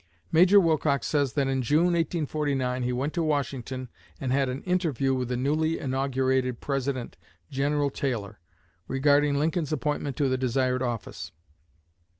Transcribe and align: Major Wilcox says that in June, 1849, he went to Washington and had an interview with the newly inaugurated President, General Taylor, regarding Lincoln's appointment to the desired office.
Major 0.31 0.59
Wilcox 0.59 1.05
says 1.05 1.33
that 1.33 1.47
in 1.47 1.61
June, 1.61 1.93
1849, 1.93 2.81
he 2.81 2.91
went 2.91 3.13
to 3.13 3.21
Washington 3.21 3.87
and 4.19 4.31
had 4.31 4.49
an 4.49 4.63
interview 4.63 5.13
with 5.13 5.27
the 5.27 5.37
newly 5.37 5.77
inaugurated 5.77 6.59
President, 6.59 7.17
General 7.51 7.91
Taylor, 7.91 8.39
regarding 8.87 9.35
Lincoln's 9.37 9.71
appointment 9.71 10.15
to 10.17 10.27
the 10.27 10.39
desired 10.39 10.81
office. 10.81 11.31